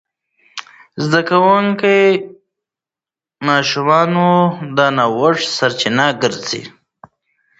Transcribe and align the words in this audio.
زده 1.03 1.21
کوونکي 1.29 1.99
ماشومان 3.47 4.11
د 4.75 4.77
نوښت 4.97 5.45
سرچینه 5.57 6.07
ګرځي. 6.21 6.63